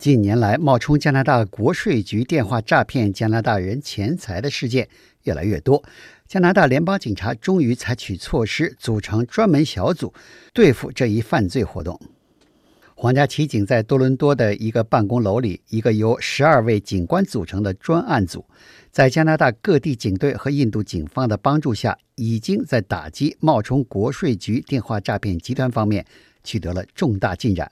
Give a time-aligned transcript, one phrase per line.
[0.00, 4.88] 近年来，冒充加拿大国税局电话诈骗加拿大人钱财的事件
[5.24, 5.84] 越来越多。
[6.26, 10.14] 加拿大联邦警察终于采取措施，组成专门小组
[10.54, 12.00] 对付这一犯罪活动。
[12.94, 18.46] 皇家骑警在多伦多的一个办公楼里，一个由十二位警官组成的专案组，
[18.90, 26.06] 在加拿大各地警队和印度警方的帮助下，已经在打击冒充国税局电话诈骗集团方面
[26.42, 27.70] 取得了重大进展。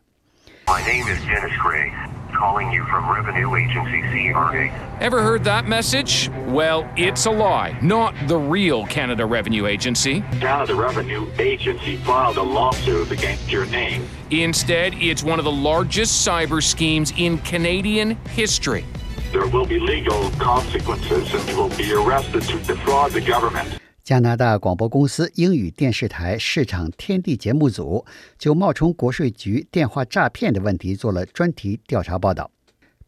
[0.69, 1.91] My name is Dennis Gray,
[2.35, 4.69] calling you from Revenue Agency CRA.
[5.01, 6.29] Ever heard that message?
[6.47, 7.79] Well, it's a lie.
[7.81, 10.21] Not the real Canada Revenue Agency.
[10.41, 14.07] Canada Revenue Agency filed a lawsuit against your name.
[14.31, 18.85] Instead, it's one of the largest cyber schemes in Canadian history.
[19.33, 23.79] There will be legal consequences and you will be arrested to defraud the government.
[24.09, 28.07] 加拿大广播公司英语电视台市场天地节目组
[28.39, 32.51] 就冒充国税局电话诈骗的问题做了专题调查报道。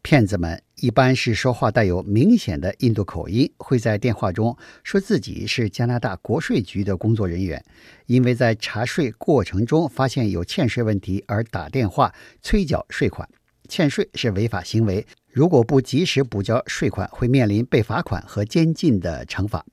[0.03, 7.65] 骗子们一般是说话带有明显的印度口音，会在电话中说自己是加拿大国税局的工作人员，
[8.05, 13.27] 因为在查税过程中发现有欠税问题而打电话催缴税款。
[13.67, 19.65] 欠税是违法行为，如果不及时补交税款，会面临被罚款和监禁的惩罚。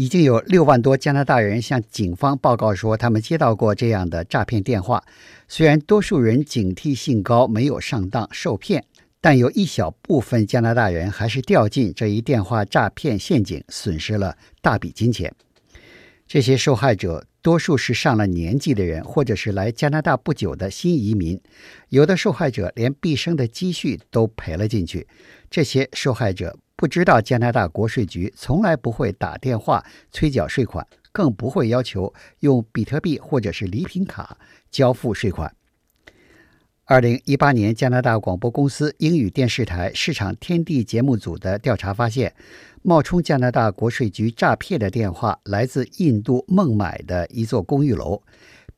[0.00, 5.04] 已经有六万多加拿大人向警方报告说，他们接到过这样的诈骗电话。
[5.46, 8.82] 虽然多数人警惕性高，没有上当受骗，
[9.20, 15.30] 但有一小部分加拿大人还是掉进这一电话诈骗陷阱，损失了大笔金钱。
[16.26, 21.38] 这些受害者多数是上了年纪的人，或者是来加拿大不久的新移民。
[21.90, 25.06] 有的受害者连毕生的积蓄都赔了进去。
[25.50, 26.56] 这些受害者。
[26.80, 34.38] 不知道加拿大国税局从来不会打电话催缴税款，更不会要求用比特币或者是礼品卡
[34.70, 35.54] 交付税款。
[36.86, 42.34] 二零一八年，加拿大广播公司英语电视台市场天地节目组的调查发现，
[42.80, 48.22] 冒充加拿大国税局诈骗的电话来自印度孟买的一座公寓楼，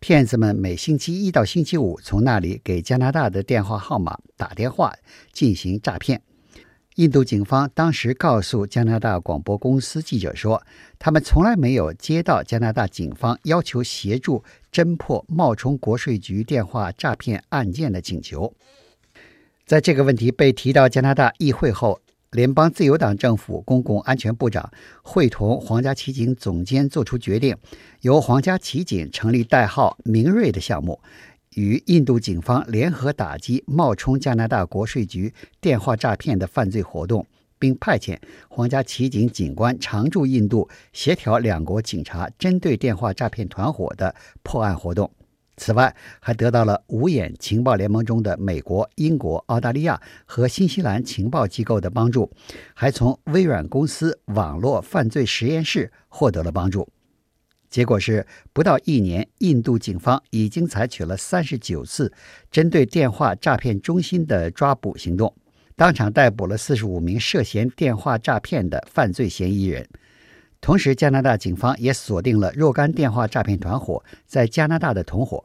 [0.00, 4.92] 骗子们每星期一到星期五从那里给加拿大的电话号码打电话
[5.32, 6.20] 进行诈骗。
[6.96, 10.62] 印度警方当时告诉加拿大广播公司记者说，
[10.98, 18.52] 他们从来没有接到加拿大警方要求协助侦破冒充国税局电话诈骗案件的请求。
[19.64, 21.98] 在这个问题被提到加拿大议会后，
[22.32, 24.70] 联邦自由党政府公共安全部长
[25.02, 27.56] 会同皇家骑警总监做出决定，
[28.02, 31.00] 由皇家骑警成立代号“明锐”的项目。
[31.54, 37.26] 与印度警方联合打击冒充加拿大国税局电话诈骗的犯罪活动，
[37.58, 38.18] 并派遣
[38.48, 45.10] 皇家骑警警官常驻印度，协调两国警察针对电话诈骗团伙的破案活动。
[45.58, 52.30] 此外，还得到了五眼情报联盟中的美国、英国、澳大利亚和新西兰情报机构的帮助，
[52.74, 56.88] 还从微软公司网络犯罪实验室获得了帮助。
[57.72, 62.12] 结果是，不到一年，印度警方已经采取了三十九次
[62.50, 65.34] 针对电话诈骗中心的抓捕行动，
[65.74, 69.88] 当场逮捕了四十五名涉嫌电话诈骗的犯罪嫌疑人。
[70.60, 75.42] 同时，加拿大警方也锁定了若干电话诈骗团伙在加拿大的同伙，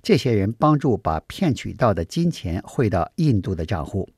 [0.00, 4.08] 这些人帮助把骗取到的金钱汇到印度的账户。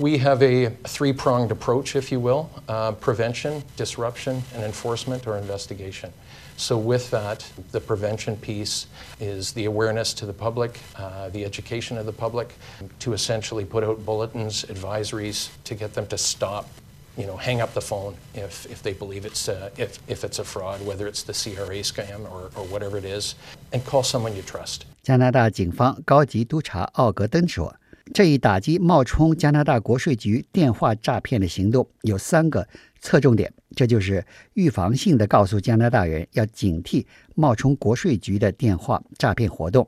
[0.00, 5.36] We have a three pronged approach, if you will uh, prevention, disruption, and enforcement or
[5.38, 6.12] investigation.
[6.56, 8.86] So, with that, the prevention piece
[9.20, 12.54] is the awareness to the public, uh, the education of the public,
[13.00, 16.68] to essentially put out bulletins, advisories to get them to stop.
[17.16, 20.40] You know, hang up the phone if, if they believe it's uh, if, if it's
[20.40, 23.36] a fraud, whether it's the CRA scam or, or whatever it is,
[23.72, 24.86] and call someone you trust.
[25.02, 27.76] 加拿大警方高级督察奥格登说。
[28.11, 32.67] 这一打击冒充加拿大国税局电话诈骗的行动有三个
[32.99, 37.05] 侧重点，这就是预防性的告诉加拿大人要警惕
[37.35, 39.87] 冒充国税局的电话诈骗活动，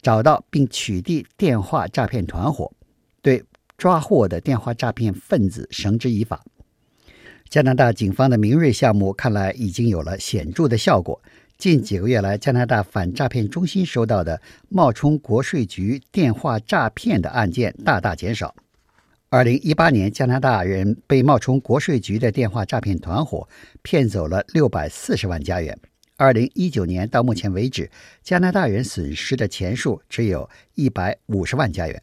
[0.00, 2.72] 找到并取缔电话诈骗团伙，
[3.20, 3.44] 对
[3.76, 6.42] 抓获的电话诈骗分子绳之以法。
[7.50, 11.20] 加拿大警方的明锐项目看来已经有了显著的效果。
[11.62, 18.52] 近几个月来，加拿大反诈骗中心收到的冒充国税局电话诈骗的案件大大减少。
[19.28, 23.48] 二零一八年，加拿大人被冒充国税局的电话诈骗团伙
[23.80, 25.78] 骗走了六百四十万加元。
[26.16, 27.88] 二零一九年到目前为止，
[28.24, 31.96] 加拿大人损失的钱数只有一百五十万加元。